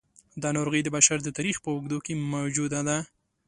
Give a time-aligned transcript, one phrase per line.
[0.41, 2.97] دا ناروغي د بشر د تاریخ په اوږدو کې موجوده ده.